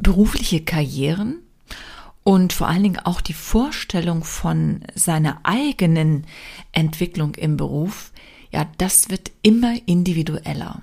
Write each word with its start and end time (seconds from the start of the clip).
berufliche 0.00 0.62
Karrieren 0.62 1.38
und 2.22 2.52
vor 2.52 2.68
allen 2.68 2.82
Dingen 2.82 2.98
auch 2.98 3.20
die 3.20 3.34
Vorstellung 3.34 4.24
von 4.24 4.82
seiner 4.94 5.40
eigenen 5.42 6.26
Entwicklung 6.72 7.34
im 7.34 7.56
Beruf, 7.56 8.12
ja, 8.50 8.66
das 8.78 9.10
wird 9.10 9.30
immer 9.42 9.74
individueller. 9.86 10.82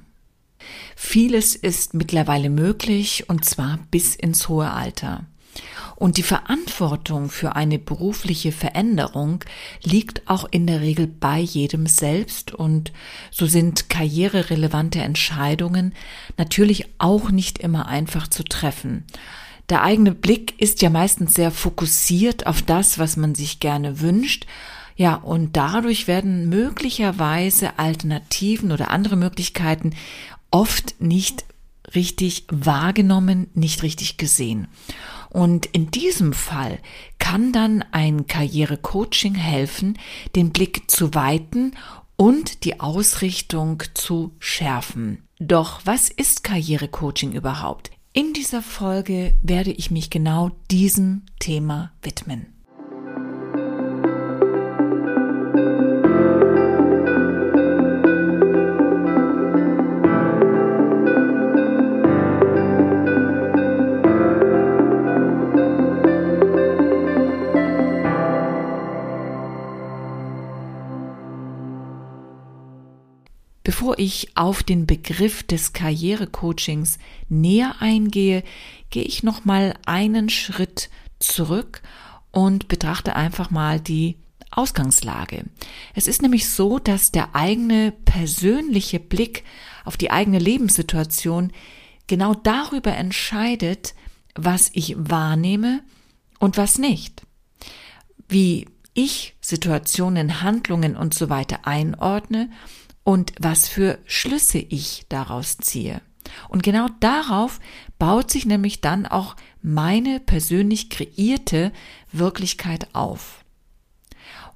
Vieles 0.95 1.55
ist 1.55 1.93
mittlerweile 1.93 2.49
möglich 2.49 3.29
und 3.29 3.45
zwar 3.45 3.79
bis 3.91 4.15
ins 4.15 4.49
hohe 4.49 4.71
Alter. 4.71 5.25
Und 5.95 6.17
die 6.17 6.23
Verantwortung 6.23 7.29
für 7.29 7.55
eine 7.55 7.79
berufliche 7.79 8.51
Veränderung 8.51 9.43
liegt 9.83 10.27
auch 10.29 10.47
in 10.49 10.67
der 10.67 10.81
Regel 10.81 11.07
bei 11.07 11.39
jedem 11.39 11.87
selbst 11.87 12.53
und 12.53 12.91
so 13.31 13.45
sind 13.45 13.89
karriererelevante 13.89 14.99
Entscheidungen 14.99 15.93
natürlich 16.37 16.85
auch 16.97 17.31
nicht 17.31 17.57
immer 17.59 17.87
einfach 17.87 18.27
zu 18.27 18.43
treffen. 18.43 19.05
Der 19.69 19.83
eigene 19.83 20.13
Blick 20.13 20.59
ist 20.61 20.81
ja 20.81 20.89
meistens 20.89 21.33
sehr 21.33 21.51
fokussiert 21.51 22.47
auf 22.47 22.61
das, 22.61 22.99
was 22.99 23.17
man 23.17 23.35
sich 23.35 23.59
gerne 23.59 23.99
wünscht, 23.99 24.45
ja, 24.97 25.13
und 25.13 25.55
dadurch 25.55 26.07
werden 26.07 26.49
möglicherweise 26.49 27.77
Alternativen 27.77 28.71
oder 28.71 28.89
andere 28.89 29.15
Möglichkeiten 29.15 29.91
oft 30.49 30.99
nicht 30.99 31.45
richtig 31.93 32.45
wahrgenommen, 32.49 33.47
nicht 33.53 33.83
richtig 33.83 34.17
gesehen. 34.17 34.67
Und 35.29 35.65
in 35.67 35.91
diesem 35.91 36.33
Fall 36.33 36.79
kann 37.19 37.51
dann 37.51 37.83
ein 37.91 38.27
Karrierecoaching 38.27 39.35
helfen, 39.35 39.97
den 40.35 40.51
Blick 40.51 40.89
zu 40.89 41.13
weiten 41.13 41.73
und 42.15 42.63
die 42.63 42.79
Ausrichtung 42.79 43.83
zu 43.93 44.31
schärfen. 44.39 45.23
Doch 45.39 45.81
was 45.85 46.09
ist 46.09 46.43
Karrierecoaching 46.43 47.33
überhaupt? 47.33 47.91
In 48.13 48.33
dieser 48.33 48.63
Folge 48.63 49.35
werde 49.43 49.71
ich 49.71 49.91
mich 49.91 50.09
genau 50.09 50.51
diesem 50.71 51.23
Thema 51.39 51.91
widmen. 52.01 52.56
Bevor 73.87 73.99
ich 73.99 74.35
auf 74.35 74.63
den 74.63 74.85
Begriff 74.85 75.43
des 75.43 75.71
Karrierecoachings 75.71 76.99
näher 77.29 77.75
eingehe, 77.79 78.43
gehe 78.89 79.05
ich 79.05 79.23
noch 79.23 79.45
mal 79.45 79.75
einen 79.85 80.27
Schritt 80.27 80.89
zurück 81.19 81.81
und 82.31 82.67
betrachte 82.67 83.15
einfach 83.15 83.49
mal 83.49 83.79
die 83.79 84.17
Ausgangslage. 84.51 85.45
Es 85.95 86.07
ist 86.07 86.21
nämlich 86.21 86.49
so, 86.49 86.79
dass 86.79 87.13
der 87.13 87.33
eigene 87.33 87.93
persönliche 88.03 88.99
Blick 88.99 89.45
auf 89.85 89.95
die 89.95 90.11
eigene 90.11 90.39
Lebenssituation 90.39 91.53
genau 92.07 92.33
darüber 92.33 92.93
entscheidet, 92.93 93.95
was 94.35 94.69
ich 94.73 94.97
wahrnehme 94.97 95.81
und 96.39 96.57
was 96.57 96.77
nicht. 96.77 97.21
Wie 98.27 98.67
ich 98.93 99.35
Situationen, 99.39 100.41
Handlungen 100.41 100.97
und 100.97 101.13
so 101.13 101.29
weiter 101.29 101.65
einordne 101.65 102.49
und 103.07 103.31
was 103.39 103.69
für 103.69 103.99
Schlüsse 104.05 104.57
ich 104.57 105.05
daraus 105.07 105.55
ziehe. 105.55 106.01
Und 106.49 106.61
genau 106.61 106.89
darauf 106.99 107.61
baut 107.97 108.29
sich 108.29 108.45
nämlich 108.45 108.81
dann 108.81 109.05
auch 109.05 109.37
meine 109.61 110.19
persönlich 110.19 110.89
kreierte 110.89 111.71
Wirklichkeit 112.11 112.93
auf. 112.93 113.45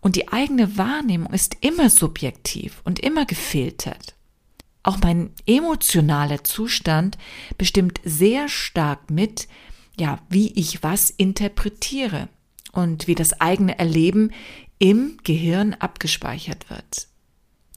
Und 0.02 0.18
die 0.18 0.28
eigene 0.28 0.78
Wahrnehmung 0.78 1.32
ist 1.32 1.56
immer 1.62 1.90
subjektiv 1.90 2.82
und 2.84 3.00
immer 3.00 3.26
gefiltert. 3.26 4.16
Auch 4.84 4.98
mein 5.02 5.32
emotionaler 5.46 6.44
Zustand 6.44 7.18
bestimmt 7.58 8.02
sehr 8.04 8.50
stark 8.50 9.10
mit, 9.10 9.48
ja, 9.98 10.20
wie 10.28 10.52
ich 10.60 10.84
was 10.84 11.10
interpretiere 11.10 12.28
und 12.74 13.08
wie 13.08 13.16
das 13.16 13.40
eigene 13.40 13.80
Erleben 13.80 14.34
im 14.78 15.20
Gehirn 15.24 15.74
abgespeichert 15.74 16.70
wird. 16.70 17.11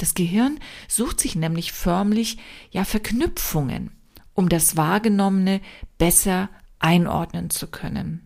Das 0.04 0.12
Gehirn 0.12 0.60
sucht 0.86 1.18
sich 1.18 1.34
nämlich 1.34 1.72
förmlich 1.72 2.36
ja 2.70 2.84
Verknüpfungen, 2.84 3.90
um 4.34 4.50
das 4.50 4.76
Wahrgenommene 4.76 5.62
besser 5.96 6.50
einordnen 6.78 7.48
zu 7.48 7.68
können. 7.68 8.20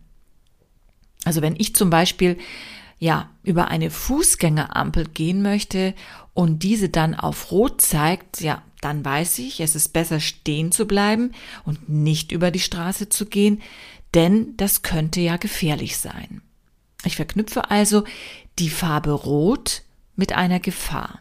Also 1.24 1.40
wenn 1.40 1.54
ich 1.56 1.76
zum 1.76 1.88
Beispiel 1.88 2.36
ja 2.98 3.30
über 3.44 3.68
eine 3.68 3.92
Fußgängerampel 3.92 5.04
gehen 5.06 5.40
möchte 5.40 5.94
und 6.34 6.64
diese 6.64 6.88
dann 6.88 7.14
auf 7.14 7.52
Rot 7.52 7.80
zeigt, 7.80 8.40
ja, 8.40 8.60
dann 8.80 9.04
weiß 9.04 9.38
ich, 9.38 9.60
es 9.60 9.76
ist 9.76 9.92
besser 9.92 10.18
stehen 10.18 10.72
zu 10.72 10.84
bleiben 10.84 11.30
und 11.64 11.88
nicht 11.88 12.32
über 12.32 12.50
die 12.50 12.58
Straße 12.58 13.08
zu 13.08 13.26
gehen, 13.26 13.62
denn 14.14 14.56
das 14.56 14.82
könnte 14.82 15.20
ja 15.20 15.36
gefährlich 15.36 15.96
sein. 15.96 16.42
Ich 17.04 17.14
verknüpfe 17.14 17.70
also 17.70 18.02
die 18.58 18.68
Farbe 18.68 19.12
Rot 19.12 19.82
mit 20.16 20.32
einer 20.32 20.58
Gefahr. 20.58 21.20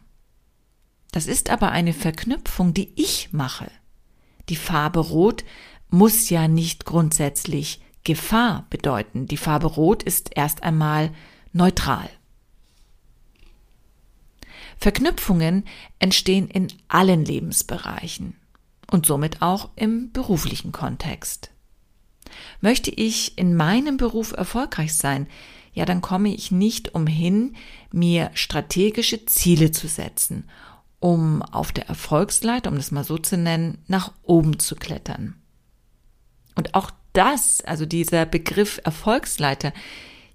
Das 1.17 1.25
ist 1.25 1.49
aber 1.49 1.71
eine 1.71 1.93
Verknüpfung, 1.93 2.75
die 2.75 2.91
ich 2.95 3.33
mache. 3.33 3.71
Die 4.49 4.55
Farbe 4.55 4.99
Rot 4.99 5.43
muss 5.89 6.29
ja 6.29 6.47
nicht 6.47 6.85
grundsätzlich 6.85 7.81
Gefahr 8.03 8.67
bedeuten. 8.69 9.25
Die 9.25 9.37
Farbe 9.37 9.65
Rot 9.65 10.03
ist 10.03 10.29
erst 10.35 10.61
einmal 10.61 11.11
neutral. 11.53 12.07
Verknüpfungen 14.77 15.65
entstehen 15.97 16.49
in 16.49 16.67
allen 16.87 17.25
Lebensbereichen 17.25 18.35
und 18.91 19.07
somit 19.07 19.41
auch 19.41 19.69
im 19.75 20.11
beruflichen 20.11 20.71
Kontext. 20.71 21.49
Möchte 22.61 22.91
ich 22.91 23.39
in 23.39 23.55
meinem 23.55 23.97
Beruf 23.97 24.33
erfolgreich 24.33 24.93
sein, 24.93 25.25
ja, 25.73 25.85
dann 25.85 26.01
komme 26.01 26.31
ich 26.31 26.51
nicht 26.51 26.93
umhin, 26.93 27.55
mir 27.91 28.29
strategische 28.35 29.25
Ziele 29.25 29.71
zu 29.71 29.87
setzen 29.87 30.47
um 30.99 31.41
auf 31.41 31.71
der 31.71 31.87
Erfolgsleiter, 31.87 32.69
um 32.69 32.77
das 32.77 32.91
mal 32.91 33.03
so 33.03 33.17
zu 33.17 33.37
nennen, 33.37 33.83
nach 33.87 34.13
oben 34.23 34.59
zu 34.59 34.75
klettern. 34.75 35.35
Und 36.55 36.73
auch 36.73 36.91
das, 37.13 37.61
also 37.61 37.85
dieser 37.85 38.25
Begriff 38.25 38.79
Erfolgsleiter, 38.83 39.73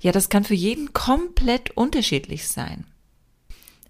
ja, 0.01 0.12
das 0.12 0.28
kann 0.28 0.45
für 0.45 0.55
jeden 0.55 0.93
komplett 0.93 1.71
unterschiedlich 1.71 2.49
sein. 2.49 2.84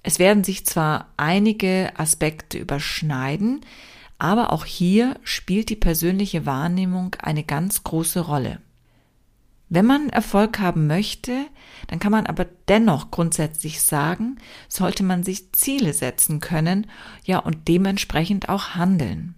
Es 0.02 0.18
werden 0.18 0.44
sich 0.44 0.66
zwar 0.66 1.08
einige 1.16 1.92
Aspekte 1.96 2.58
überschneiden, 2.58 3.60
aber 4.18 4.52
auch 4.52 4.64
hier 4.64 5.18
spielt 5.24 5.68
die 5.68 5.76
persönliche 5.76 6.44
Wahrnehmung 6.46 7.14
eine 7.20 7.44
ganz 7.44 7.82
große 7.82 8.20
Rolle. 8.20 8.60
Wenn 9.74 9.86
man 9.86 10.10
Erfolg 10.10 10.58
haben 10.58 10.86
möchte, 10.86 11.46
dann 11.86 11.98
kann 11.98 12.12
man 12.12 12.26
aber 12.26 12.44
dennoch 12.68 13.10
grundsätzlich 13.10 13.80
sagen, 13.80 14.36
sollte 14.68 15.02
man 15.02 15.22
sich 15.22 15.50
Ziele 15.52 15.94
setzen 15.94 16.40
können, 16.40 16.86
ja, 17.24 17.38
und 17.38 17.68
dementsprechend 17.68 18.50
auch 18.50 18.74
handeln. 18.74 19.34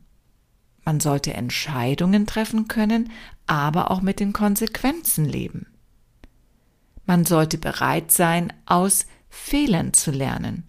Man 0.84 0.98
sollte 0.98 1.34
Entscheidungen 1.34 2.26
treffen 2.26 2.66
können, 2.66 3.12
aber 3.46 3.92
auch 3.92 4.02
mit 4.02 4.18
den 4.18 4.32
Konsequenzen 4.32 5.24
leben. 5.24 5.68
Man 7.06 7.24
sollte 7.24 7.56
bereit 7.56 8.10
sein, 8.10 8.52
aus 8.66 9.06
Fehlern 9.28 9.92
zu 9.92 10.10
lernen. 10.10 10.64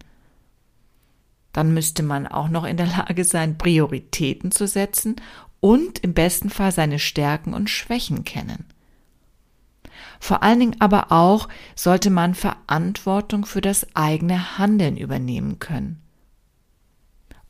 Dann 1.52 1.74
müsste 1.74 2.04
man 2.04 2.28
auch 2.28 2.50
noch 2.50 2.66
in 2.66 2.76
der 2.76 2.86
Lage 2.86 3.24
sein, 3.24 3.58
Prioritäten 3.58 4.52
zu 4.52 4.68
setzen 4.68 5.16
und 5.58 5.98
im 5.98 6.14
besten 6.14 6.50
Fall 6.50 6.70
seine 6.70 7.00
Stärken 7.00 7.52
und 7.52 7.68
Schwächen 7.68 8.22
kennen. 8.22 8.64
Vor 10.20 10.42
allen 10.42 10.60
Dingen 10.60 10.76
aber 10.80 11.12
auch 11.12 11.48
sollte 11.74 12.10
man 12.10 12.34
Verantwortung 12.34 13.46
für 13.46 13.60
das 13.60 13.86
eigene 13.94 14.58
Handeln 14.58 14.96
übernehmen 14.96 15.58
können. 15.58 16.02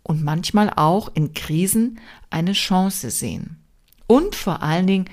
Und 0.02 0.22
manchmal 0.22 0.70
auch 0.70 1.10
in 1.14 1.34
Krisen 1.34 1.98
eine 2.30 2.52
Chance 2.52 3.10
sehen. 3.10 3.62
Und 4.06 4.34
vor 4.34 4.62
allen 4.62 4.86
Dingen, 4.86 5.06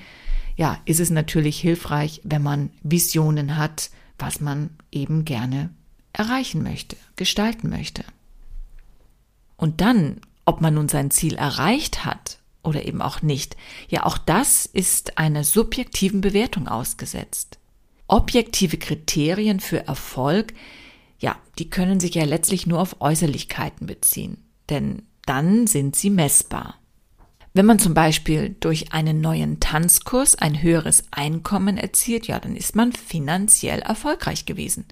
ja, 0.56 0.78
ist 0.84 1.00
es 1.00 1.10
natürlich 1.10 1.58
hilfreich, 1.58 2.20
wenn 2.22 2.42
man 2.42 2.70
Visionen 2.82 3.56
hat, 3.56 3.90
was 4.18 4.40
man 4.40 4.70
eben 4.92 5.24
gerne 5.24 5.70
erreichen 6.12 6.62
möchte, 6.62 6.96
gestalten 7.16 7.68
möchte. 7.70 8.04
Und 9.56 9.80
dann, 9.80 10.20
ob 10.44 10.60
man 10.60 10.74
nun 10.74 10.88
sein 10.88 11.10
Ziel 11.10 11.34
erreicht 11.34 12.04
hat 12.04 12.38
oder 12.64 12.84
eben 12.84 13.02
auch 13.02 13.22
nicht. 13.22 13.56
Ja, 13.88 14.04
auch 14.04 14.18
das 14.18 14.66
ist 14.66 15.18
einer 15.18 15.44
subjektiven 15.44 16.20
Bewertung 16.20 16.68
ausgesetzt. 16.68 17.58
Objektive 18.06 18.76
Kriterien 18.76 19.60
für 19.60 19.86
Erfolg, 19.86 20.54
ja, 21.18 21.36
die 21.58 21.70
können 21.70 22.00
sich 22.00 22.14
ja 22.14 22.24
letztlich 22.24 22.66
nur 22.66 22.80
auf 22.80 23.00
Äußerlichkeiten 23.00 23.86
beziehen, 23.86 24.44
denn 24.68 25.02
dann 25.26 25.66
sind 25.66 25.96
sie 25.96 26.10
messbar. 26.10 26.76
Wenn 27.56 27.66
man 27.66 27.78
zum 27.78 27.94
Beispiel 27.94 28.56
durch 28.58 28.92
einen 28.92 29.20
neuen 29.20 29.60
Tanzkurs 29.60 30.34
ein 30.34 30.60
höheres 30.60 31.04
Einkommen 31.12 31.78
erzielt, 31.78 32.26
ja, 32.26 32.40
dann 32.40 32.56
ist 32.56 32.74
man 32.74 32.92
finanziell 32.92 33.78
erfolgreich 33.78 34.44
gewesen. 34.44 34.86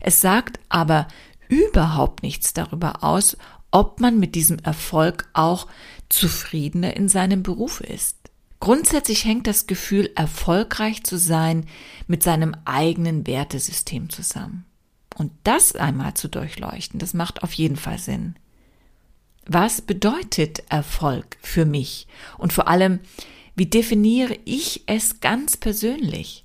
Es 0.00 0.20
sagt 0.20 0.58
aber 0.68 1.06
überhaupt 1.48 2.24
nichts 2.24 2.52
darüber 2.52 3.04
aus, 3.04 3.36
ob 3.70 4.00
man 4.00 4.18
mit 4.18 4.34
diesem 4.34 4.58
Erfolg 4.60 5.28
auch 5.32 5.66
zufriedener 6.08 6.96
in 6.96 7.08
seinem 7.08 7.42
Beruf 7.42 7.80
ist. 7.80 8.16
Grundsätzlich 8.60 9.24
hängt 9.24 9.46
das 9.46 9.66
Gefühl, 9.66 10.10
erfolgreich 10.14 11.04
zu 11.04 11.16
sein, 11.16 11.66
mit 12.06 12.22
seinem 12.22 12.56
eigenen 12.64 13.26
Wertesystem 13.26 14.10
zusammen. 14.10 14.64
Und 15.16 15.32
das 15.44 15.74
einmal 15.74 16.14
zu 16.14 16.28
durchleuchten, 16.28 16.98
das 16.98 17.14
macht 17.14 17.42
auf 17.42 17.52
jeden 17.52 17.76
Fall 17.76 17.98
Sinn. 17.98 18.36
Was 19.46 19.80
bedeutet 19.80 20.62
Erfolg 20.68 21.36
für 21.40 21.64
mich? 21.64 22.06
Und 22.36 22.52
vor 22.52 22.68
allem, 22.68 23.00
wie 23.54 23.66
definiere 23.66 24.36
ich 24.44 24.82
es 24.86 25.20
ganz 25.20 25.56
persönlich? 25.56 26.44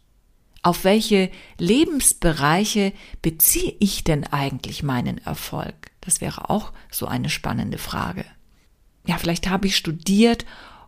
Auf 0.62 0.86
welche 0.86 1.30
Lebensbereiche 1.58 2.94
beziehe 3.22 3.76
ich 3.80 4.04
denn 4.04 4.24
eigentlich 4.24 4.82
meinen 4.82 5.18
Erfolg? 5.18 5.93
Das 6.06 6.22
wäre 6.22 6.50
auch 6.50 6.72
so 6.92 7.08
eine 7.08 7.30
spannende 7.30 7.78
Frage. 7.78 8.26
Ja, 9.06 9.18
vielleicht 9.18 9.50
habe 9.50 9.68
ich 9.68 9.76
studiert 9.76 10.46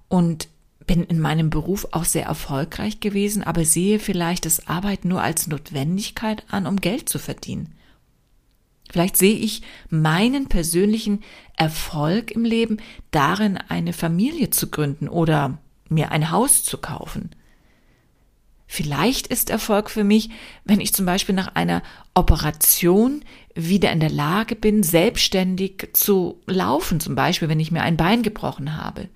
und 0.07 0.47
bin 0.85 1.03
in 1.03 1.19
meinem 1.19 1.50
Beruf 1.50 1.88
auch 1.91 2.06
sehr 2.06 2.25
erfolgreich 2.25 3.00
gewesen, 3.00 3.44
aber 3.44 3.65
sehe 3.65 4.00
vielleicht 4.00 4.45
das 4.45 4.67
Arbeiten 4.67 5.07
nur 5.07 5.21
als 5.21 5.47
Notwendigkeit 5.47 6.44
an, 6.50 6.67
um 6.67 6.77
Geld 6.77 7.09
zu 7.09 7.17
verdienen. 7.17 7.73
Vielleicht 8.91 9.17
sehe 9.17 9.35
ich 9.35 9.63
meinen 9.89 10.47
persönlichen 10.47 11.23
Erfolg 11.57 12.31
im 12.31 12.45
Leben 12.45 12.77
darin, 13.11 13.57
eine 13.57 13.94
Familie 13.94 14.51
zu 14.51 14.69
gründen 14.69 15.09
oder 15.09 15.57
mir 15.89 16.11
ein 16.11 16.31
Haus 16.31 16.63
zu 16.63 16.77
kaufen. 16.77 17.31
Vielleicht 18.67 19.27
ist 19.27 19.50
Erfolg 19.50 19.89
für 19.89 20.03
mich, 20.03 20.29
wenn 20.63 20.81
ich 20.81 20.94
zum 20.94 21.06
Beispiel 21.06 21.35
nach 21.35 21.56
einer 21.56 21.83
Operation 22.15 23.23
wieder 23.53 23.91
in 23.91 24.00
der 24.00 24.09
Lage 24.09 24.56
bin, 24.56 24.83
selbstständig 24.83 25.89
zu 25.94 26.41
laufen, 26.47 27.00
zum 27.00 27.15
Beispiel 27.15 27.47
wenn 27.47 27.59
ich 27.59 27.71
mir 27.71 27.83
ein 27.83 27.97
Bein 27.97 28.23
gebrochen 28.23 28.75
habe 28.75 29.09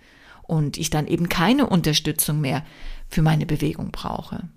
und 0.44 0.78
ich 0.78 0.90
dann 0.90 1.07
eben 1.07 1.30
keine 1.30 1.68
Unterstützung 1.68 2.42
mehr 2.42 2.63
für 3.10 3.22
meine 3.22 3.46
Bewegung 3.46 3.92
brauche. 3.92 4.48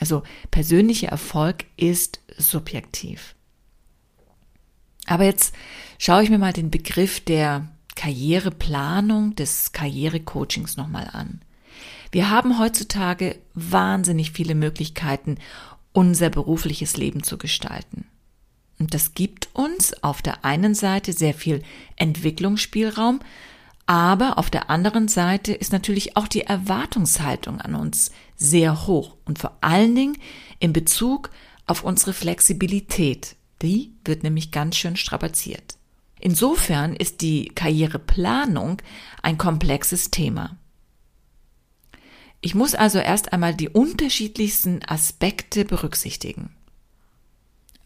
Also 0.00 0.22
persönlicher 0.50 1.08
Erfolg 1.08 1.64
ist 1.76 2.20
subjektiv. 2.36 3.34
Aber 5.06 5.24
jetzt 5.24 5.54
schaue 5.98 6.22
ich 6.22 6.30
mir 6.30 6.38
mal 6.38 6.52
den 6.52 6.70
Begriff 6.70 7.20
der 7.20 7.68
Karriereplanung, 7.96 9.34
des 9.34 9.72
Karrierecoachings 9.72 10.76
nochmal 10.76 11.08
an. 11.12 11.40
Wir 12.10 12.30
haben 12.30 12.58
heutzutage 12.58 13.38
wahnsinnig 13.54 14.32
viele 14.32 14.54
Möglichkeiten, 14.54 15.38
unser 15.92 16.30
berufliches 16.30 16.96
Leben 16.96 17.22
zu 17.22 17.38
gestalten. 17.38 18.06
Und 18.78 18.94
das 18.94 19.14
gibt 19.14 19.48
uns 19.54 20.02
auf 20.02 20.22
der 20.22 20.44
einen 20.44 20.74
Seite 20.74 21.12
sehr 21.12 21.34
viel 21.34 21.62
Entwicklungsspielraum, 21.96 23.20
aber 23.86 24.38
auf 24.38 24.50
der 24.50 24.70
anderen 24.70 25.08
Seite 25.08 25.52
ist 25.52 25.72
natürlich 25.72 26.16
auch 26.16 26.28
die 26.28 26.42
Erwartungshaltung 26.42 27.60
an 27.60 27.74
uns 27.74 28.12
sehr 28.36 28.86
hoch 28.86 29.16
und 29.24 29.38
vor 29.38 29.56
allen 29.62 29.94
Dingen 29.94 30.18
in 30.60 30.72
Bezug 30.72 31.30
auf 31.66 31.84
unsere 31.84 32.12
Flexibilität. 32.12 33.34
Die 33.62 33.92
wird 34.04 34.22
nämlich 34.22 34.50
ganz 34.52 34.76
schön 34.76 34.96
strapaziert. 34.96 35.76
Insofern 36.20 36.94
ist 36.94 37.20
die 37.22 37.46
Karriereplanung 37.54 38.82
ein 39.22 39.38
komplexes 39.38 40.10
Thema. 40.10 40.56
Ich 42.40 42.54
muss 42.54 42.74
also 42.74 42.98
erst 42.98 43.32
einmal 43.32 43.54
die 43.54 43.68
unterschiedlichsten 43.68 44.80
Aspekte 44.86 45.64
berücksichtigen. 45.64 46.54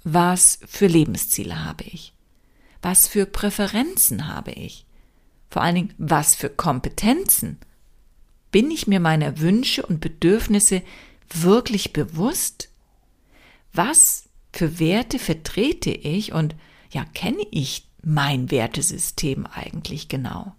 Was 0.04 0.58
für 0.66 0.86
Lebensziele 0.86 1.64
habe 1.64 1.84
ich? 1.84 2.12
Was 2.82 3.06
für 3.06 3.26
Präferenzen 3.26 4.28
habe 4.28 4.50
ich? 4.50 4.84
Vor 5.48 5.62
allen 5.62 5.74
Dingen, 5.76 5.94
was 5.98 6.34
für 6.34 6.50
Kompetenzen? 6.50 7.58
Bin 8.50 8.70
ich 8.70 8.86
mir 8.86 9.00
meiner 9.00 9.38
Wünsche 9.38 9.86
und 9.86 10.00
Bedürfnisse 10.00 10.82
wirklich 11.32 11.92
bewusst? 11.92 12.68
Was 13.72 14.28
für 14.52 14.78
Werte 14.78 15.18
vertrete 15.18 15.90
ich 15.90 16.32
und 16.32 16.54
ja, 16.90 17.04
kenne 17.14 17.46
ich 17.50 17.88
mein 18.02 18.50
Wertesystem 18.50 19.46
eigentlich 19.46 20.08
genau? 20.08 20.54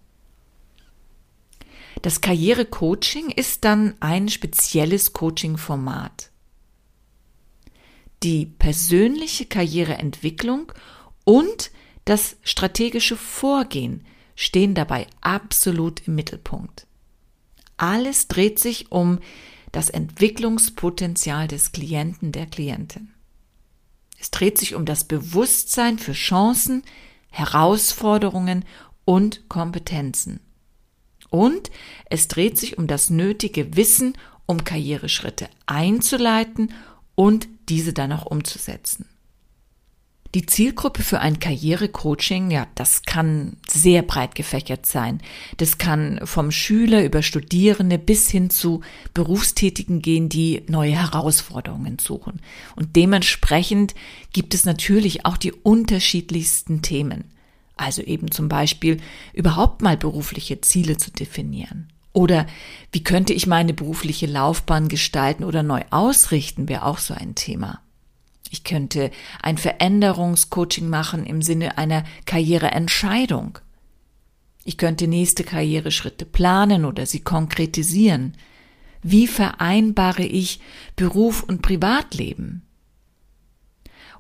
Das 2.04 2.20
Karrierecoaching 2.20 3.30
ist 3.30 3.64
dann 3.64 3.96
ein 4.02 4.28
spezielles 4.28 5.14
Coaching-Format. 5.14 6.32
Die 8.24 8.46
persönliche 8.46 9.46
Karriereentwicklung 9.46 10.74
und 11.24 11.72
das 12.04 12.36
strategische 12.44 13.16
Vorgehen 13.16 14.06
stehen 14.36 14.76
dabei 14.76 15.08
absolut 15.22 16.06
im 16.06 16.16
Mittelpunkt. 16.16 16.88
Alles 17.78 18.28
dreht 18.28 18.60
sich 18.60 18.92
um 18.92 19.20
das 19.72 19.90
Entwicklungspotenzial 19.90 21.48
des 21.48 21.72
Klienten, 21.72 22.34
der 22.34 22.48
Klientin. 22.48 23.14
Es 24.20 24.30
dreht 24.30 24.58
sich 24.58 24.76
um 24.76 24.84
das 24.84 25.06
Bewusstsein 25.06 25.98
für 26.00 26.12
Chancen, 26.12 26.84
Herausforderungen 27.30 28.66
und 29.06 29.48
Kompetenzen. 29.48 30.42
Und 31.33 31.71
es 32.12 32.27
dreht 32.27 32.59
sich 32.59 32.77
um 32.77 32.85
das 32.85 33.09
nötige 33.09 33.75
Wissen, 33.75 34.13
um 34.45 34.63
Karriereschritte 34.63 35.47
einzuleiten 35.65 36.71
und 37.15 37.47
diese 37.69 37.91
dann 37.91 38.12
auch 38.12 38.27
umzusetzen. 38.27 39.07
Die 40.35 40.45
Zielgruppe 40.45 41.01
für 41.01 41.21
ein 41.21 41.39
Karrierecoaching, 41.39 42.51
ja, 42.51 42.68
das 42.75 43.01
kann 43.01 43.57
sehr 43.68 44.03
breit 44.03 44.35
gefächert 44.35 44.85
sein. 44.85 45.21
Das 45.57 45.80
kann 45.80 46.19
vom 46.24 46.51
Schüler 46.51 47.03
über 47.03 47.24
Studierende 47.24 47.97
bis 47.97 48.30
hin 48.30 48.51
zu 48.51 48.81
Berufstätigen 49.15 50.03
gehen, 50.03 50.30
die 50.30 50.62
neue 50.68 50.91
Herausforderungen 50.91 51.97
suchen. 51.97 52.41
Und 52.75 52.95
dementsprechend 52.95 53.95
gibt 54.33 54.53
es 54.53 54.65
natürlich 54.65 55.25
auch 55.25 55.38
die 55.38 55.51
unterschiedlichsten 55.51 56.83
Themen. 56.83 57.32
Also 57.75 58.02
eben 58.02 58.31
zum 58.31 58.50
Beispiel 58.50 58.98
überhaupt 59.34 59.81
mal 59.81 59.98
berufliche 59.98 60.62
Ziele 60.62 60.98
zu 60.98 61.12
definieren. 61.12 61.92
Oder 62.14 62.46
wie 62.92 63.04
könnte 63.04 63.34
ich 63.34 63.48
meine 63.48 63.74
berufliche 63.74 64.28
Laufbahn 64.28 64.88
gestalten 64.88 65.44
oder 65.44 65.64
neu 65.64 65.81
ausrichten, 65.90 66.69
wäre 66.69 66.86
auch 66.86 67.00
so 67.00 67.16
ein 67.16 67.33
Thema. 67.33 67.81
Ich 68.52 68.64
könnte 68.64 69.09
ein 69.42 69.57
Veränderungscoaching 69.57 70.88
machen 70.88 71.26
im 71.26 71.42
Sinne 71.42 71.80
einer 71.80 72.04
Karriereentscheidung. 72.26 73.57
Ich 74.64 74.78
könnte 74.78 75.07
nächste 75.07 75.44
Karriereschritte 75.44 76.26
planen 76.26 76.86
oder 76.86 77.07
sie 77.07 77.21
konkretisieren. 77.21 78.38
Wie 79.02 79.26
vereinbare 79.26 80.24
ich 80.24 80.59
Beruf 80.95 81.42
und 81.42 81.64
Privatleben? 81.64 82.62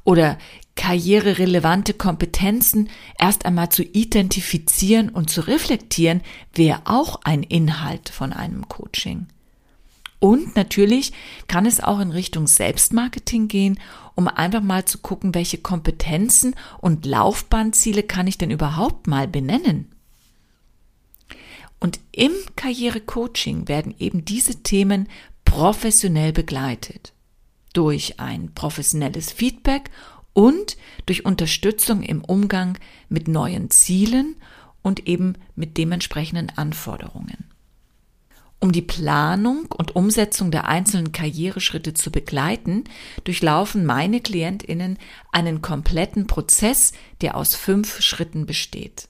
Oder 0.03 0.39
karriererelevante 0.75 1.93
Kompetenzen 1.93 2.89
erst 3.19 3.45
einmal 3.45 3.69
zu 3.69 3.83
identifizieren 3.83 5.09
und 5.09 5.29
zu 5.29 5.47
reflektieren, 5.47 6.21
wäre 6.53 6.81
auch 6.85 7.21
ein 7.23 7.43
Inhalt 7.43 8.09
von 8.09 8.33
einem 8.33 8.67
Coaching. 8.67 9.27
Und 10.19 10.55
natürlich 10.55 11.11
kann 11.47 11.65
es 11.65 11.83
auch 11.83 11.99
in 11.99 12.11
Richtung 12.11 12.47
Selbstmarketing 12.47 13.49
gehen, 13.49 13.77
um 14.15 14.29
einfach 14.29 14.61
mal 14.61 14.85
zu 14.85 14.99
gucken, 14.99 15.35
welche 15.35 15.57
Kompetenzen 15.57 16.55
und 16.79 17.05
Laufbahnziele 17.05 18.03
kann 18.03 18.27
ich 18.27 18.37
denn 18.37 18.49
überhaupt 18.49 19.07
mal 19.07 19.27
benennen. 19.27 19.91
Und 21.81 21.99
im 22.13 22.31
Karrierecoaching 22.55 23.67
werden 23.67 23.93
eben 23.99 24.23
diese 24.23 24.63
Themen 24.63 25.09
professionell 25.43 26.31
begleitet. 26.31 27.11
Durch 27.73 28.21
ein 28.21 28.53
professionelles 28.53 29.31
Feedback 29.31 29.89
und 30.33 30.77
durch 31.05 31.25
Unterstützung 31.25 32.01
im 32.01 32.23
Umgang 32.23 32.77
mit 33.09 33.27
neuen 33.27 33.69
Zielen 33.69 34.35
und 34.81 35.07
eben 35.07 35.35
mit 35.55 35.77
dementsprechenden 35.77 36.49
Anforderungen. 36.55 37.45
Um 38.59 38.71
die 38.71 38.81
Planung 38.81 39.65
und 39.77 39.95
Umsetzung 39.95 40.49
der 40.49 40.69
einzelnen 40.69 41.11
Karriereschritte 41.11 41.93
zu 41.93 42.11
begleiten, 42.11 42.85
durchlaufen 43.25 43.85
meine 43.85 44.21
Klientinnen 44.21 44.97
einen 45.33 45.61
kompletten 45.61 46.27
Prozess, 46.27 46.93
der 47.19 47.35
aus 47.35 47.55
fünf 47.55 48.01
Schritten 48.01 48.45
besteht. 48.45 49.09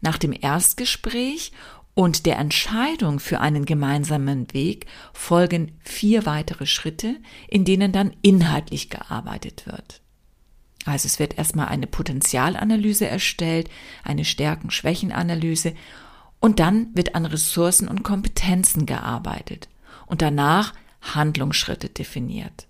Nach 0.00 0.18
dem 0.18 0.32
Erstgespräch 0.32 1.52
und 1.98 2.26
der 2.26 2.38
Entscheidung 2.38 3.18
für 3.18 3.40
einen 3.40 3.64
gemeinsamen 3.64 4.54
Weg 4.54 4.86
folgen 5.12 5.72
vier 5.80 6.26
weitere 6.26 6.64
Schritte, 6.64 7.16
in 7.48 7.64
denen 7.64 7.90
dann 7.90 8.14
inhaltlich 8.22 8.88
gearbeitet 8.88 9.66
wird. 9.66 10.00
Also 10.84 11.06
es 11.06 11.18
wird 11.18 11.36
erstmal 11.36 11.66
eine 11.66 11.88
Potenzialanalyse 11.88 13.08
erstellt, 13.08 13.68
eine 14.04 14.24
Stärken-Schwächen-Analyse 14.24 15.74
Und 16.38 16.60
dann 16.60 16.94
wird 16.94 17.16
an 17.16 17.26
Ressourcen 17.26 17.88
und 17.88 18.04
Kompetenzen 18.04 18.86
gearbeitet 18.86 19.68
und 20.06 20.22
danach 20.22 20.74
Handlungsschritte 21.00 21.88
definiert. 21.88 22.68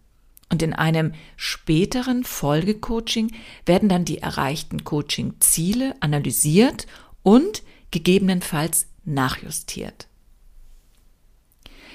Und 0.50 0.62
in 0.62 0.72
einem 0.72 1.12
späteren 1.36 2.24
Folgecoaching 2.24 3.32
werden 3.66 3.90
dann 3.90 4.06
die 4.06 4.22
erreichten 4.22 4.84
Coaching-Ziele 4.84 5.96
analysiert 6.00 6.86
und 7.22 7.62
gegebenenfalls 7.90 8.87
nachjustiert. 9.08 10.08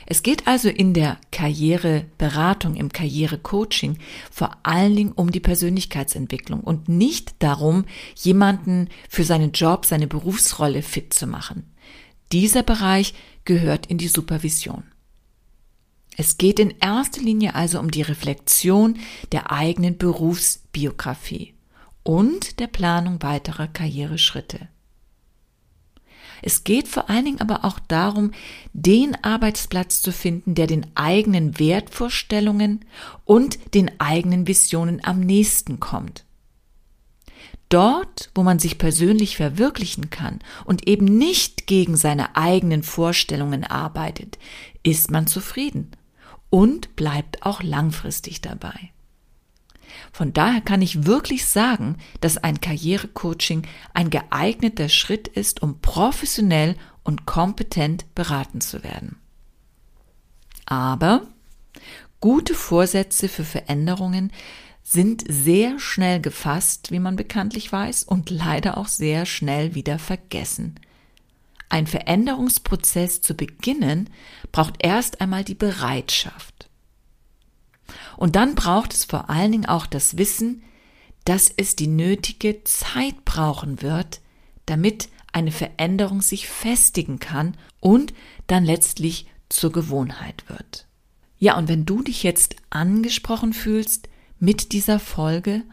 Es 0.06 0.22
geht 0.22 0.48
also 0.48 0.68
in 0.68 0.94
der 0.94 1.18
Karriereberatung, 1.32 2.76
im 2.76 2.92
Karrierecoaching 2.92 3.98
vor 4.32 4.58
allen 4.64 4.96
Dingen 4.96 5.12
um 5.14 5.32
die 5.32 5.40
Persönlichkeitsentwicklung 5.40 6.60
und 6.60 6.90
nicht 6.90 7.36
darum, 7.40 7.86
jemanden 8.16 8.90
für 9.10 9.24
seinen 9.24 9.54
Job, 9.54 9.86
seine 9.86 10.08
Berufsrolle 10.08 10.82
fit 10.82 11.14
zu 11.14 11.26
machen. 11.26 11.72
Dieser 12.34 12.64
Bereich 12.64 13.14
gehört 13.46 13.86
in 13.86 13.98
die 13.98 14.08
Supervision. 14.08 14.84
Es 16.18 16.38
geht 16.38 16.60
in 16.60 16.74
erster 16.80 17.22
Linie 17.22 17.56
also 17.56 17.80
um 17.80 17.90
die 17.90 18.02
Reflexion 18.02 19.00
der 19.32 19.52
eigenen 19.52 19.98
Berufsbiografie 19.98 21.54
und 22.04 22.60
der 22.60 22.68
Planung 22.68 23.24
weiterer 23.24 23.68
Karriereschritte. 23.68 24.68
Es 26.46 26.66
geht 26.66 26.90
vor 26.90 27.10
allen 27.10 27.26
Dingen 27.26 27.42
aber 27.42 27.64
auch 27.64 27.80
darum, 27.80 28.32
den 28.74 29.16
Arbeitsplatz 29.24 30.02
zu 30.02 30.12
finden, 30.12 30.56
der 30.56 30.68
den 30.68 30.86
eigenen 30.96 31.58
Wertvorstellungen 31.58 32.86
und 33.24 33.58
den 33.74 33.90
eigenen 34.00 34.46
Visionen 34.46 35.04
am 35.04 35.22
nächsten 35.22 35.80
kommt. 35.80 36.26
Dort, 37.70 38.30
wo 38.36 38.44
man 38.44 38.60
sich 38.60 38.78
persönlich 38.78 39.38
verwirklichen 39.38 40.10
kann 40.12 40.40
und 40.66 40.88
eben 40.88 41.06
nicht 41.06 41.66
gegen 41.66 41.96
seine 41.96 42.36
eigenen 42.36 42.84
Vorstellungen 42.84 43.64
arbeitet, 43.64 44.38
ist 44.84 45.10
man 45.10 45.26
zufrieden 45.26 45.92
und 46.50 46.96
bleibt 46.96 47.44
auch 47.44 47.64
langfristig 47.64 48.42
dabei. 48.42 48.93
Von 50.12 50.34
daher 50.34 50.62
kann 50.62 50.82
ich 50.82 51.06
wirklich 51.06 51.46
sagen, 51.46 51.98
dass 52.22 52.38
ein 52.38 52.62
Karrierecoaching 52.62 53.64
ein 53.94 54.10
geeigneter 54.10 54.90
Schritt 54.90 55.28
ist, 55.28 55.62
um 55.62 55.80
professionell 55.82 56.76
und 57.04 57.26
kompetent 57.26 58.14
beraten 58.16 58.62
zu 58.62 58.84
werden. 58.84 59.18
Aber 60.66 61.28
gute 62.20 62.54
Vorsätze 62.54 63.28
für 63.28 63.44
Veränderungen 63.44 64.32
sind 64.84 65.24
sehr 65.28 65.80
schnell 65.80 66.20
gefasst, 66.20 66.92
wie 66.92 67.00
man 67.00 67.16
bekanntlich 67.16 67.72
weiß, 67.72 68.04
und 68.04 68.30
leider 68.30 68.78
auch 68.78 68.88
sehr 68.88 69.26
schnell 69.26 69.76
wieder 69.76 69.98
vergessen. 69.98 70.76
Ein 71.70 71.88
Veränderungsprozess 71.88 73.22
zu 73.22 73.34
beginnen 73.34 74.10
braucht 74.52 74.76
erst 74.80 75.22
einmal 75.22 75.44
die 75.44 75.56
Bereitschaft. 75.56 76.63
Und 78.24 78.38
dann 78.38 78.56
braucht 78.56 78.94
es 78.94 79.04
vor 79.04 79.30
allen 79.30 79.52
Dingen 79.52 79.66
auch 79.66 79.86
das 79.86 80.18
Wissen, 80.18 80.64
dass 81.26 81.52
es 81.58 81.76
die 81.76 81.88
nötige 81.88 82.64
Zeit 82.64 83.26
brauchen 83.26 83.82
wird, 83.82 84.22
damit 84.66 85.10
eine 85.34 85.52
Veränderung 85.52 86.22
sich 86.22 86.48
festigen 86.48 87.20
kann 87.20 87.58
und 87.82 88.14
dann 88.48 88.64
letztlich 88.64 89.28
zur 89.50 89.74
Gewohnheit 89.74 90.46
wird. 90.48 90.88
Ja, 91.38 91.58
und 91.58 91.68
wenn 91.68 91.86
du 91.86 92.02
dich 92.02 92.24
jetzt 92.24 92.56
angesprochen 92.70 93.52
fühlst 93.52 94.08
mit 94.40 94.72
dieser 94.72 95.00
Folge 95.00 95.64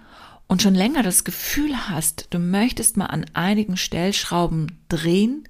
und 0.49 0.61
schon 0.61 0.75
länger 0.75 1.05
das 1.05 1.23
Gefühl 1.23 1.89
hast, 1.89 2.27
du 2.31 2.41
möchtest 2.41 2.97
mal 2.97 3.07
an 3.07 3.27
einigen 3.33 3.77
Stellschrauben 3.77 4.81
drehen 4.89 5.49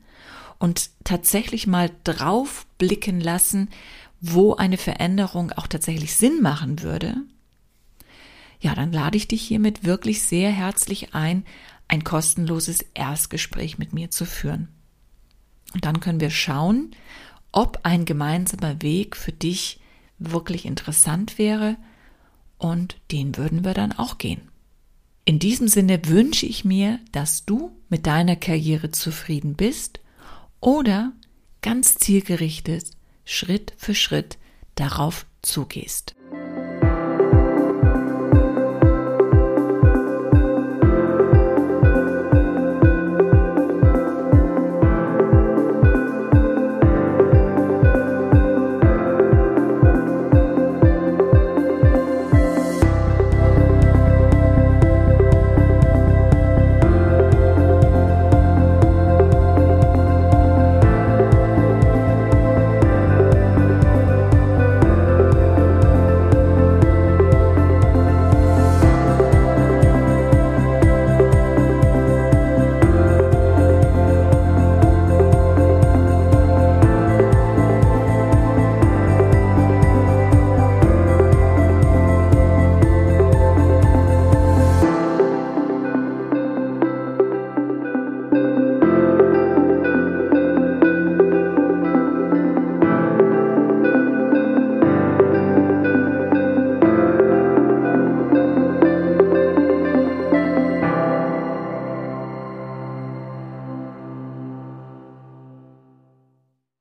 und 0.59 0.90
tatsächlich 1.04 1.66
mal 1.66 1.90
drauf 2.04 2.66
blicken 2.76 3.23
lassen, 3.23 3.71
wo 4.20 4.54
eine 4.54 4.76
Veränderung 4.76 5.52
auch 5.52 5.66
tatsächlich 5.66 6.14
Sinn 6.14 6.42
machen 6.42 6.82
würde, 6.82 7.16
ja, 8.60 8.74
dann 8.74 8.92
lade 8.92 9.16
ich 9.16 9.26
dich 9.26 9.42
hiermit 9.42 9.84
wirklich 9.84 10.22
sehr 10.22 10.50
herzlich 10.50 11.14
ein, 11.14 11.44
ein 11.88 12.04
kostenloses 12.04 12.84
Erstgespräch 12.94 13.78
mit 13.78 13.94
mir 13.94 14.10
zu 14.10 14.26
führen. 14.26 14.68
Und 15.72 15.84
dann 15.84 16.00
können 16.00 16.20
wir 16.20 16.30
schauen, 16.30 16.90
ob 17.52 17.80
ein 17.84 18.04
gemeinsamer 18.04 18.82
Weg 18.82 19.16
für 19.16 19.32
dich 19.32 19.80
wirklich 20.18 20.66
interessant 20.66 21.38
wäre 21.38 21.76
und 22.58 22.96
den 23.10 23.36
würden 23.36 23.64
wir 23.64 23.72
dann 23.72 23.92
auch 23.92 24.18
gehen. 24.18 24.42
In 25.24 25.38
diesem 25.38 25.68
Sinne 25.68 26.06
wünsche 26.06 26.44
ich 26.44 26.64
mir, 26.64 26.98
dass 27.12 27.46
du 27.46 27.72
mit 27.88 28.06
deiner 28.06 28.36
Karriere 28.36 28.90
zufrieden 28.90 29.54
bist 29.54 30.00
oder 30.60 31.12
ganz 31.62 31.94
zielgerichtet 31.96 32.90
Schritt 33.24 33.72
für 33.76 33.94
Schritt 33.94 34.38
darauf 34.74 35.26
zugehst. 35.42 36.14